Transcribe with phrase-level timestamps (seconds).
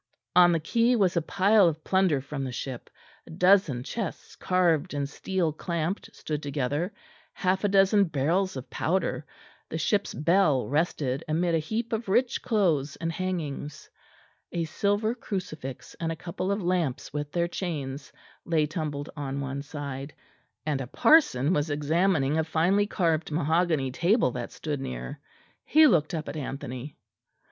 [0.35, 2.89] On the quay was a pile of plunder from the ship:
[3.27, 6.91] a dozen chests carved and steel clamped stood together;
[7.33, 9.27] half a dozen barrels of powder;
[9.69, 13.91] the ship's bell rested amid a heap of rich clothes and hangings;
[14.51, 18.11] a silver crucifix and a couple of lamps with their chains
[18.43, 20.15] lay tumbled on one side;
[20.65, 25.19] and a parson was examining a finely carved mahogany table that stood near.
[25.63, 26.95] He looked up at Anthony.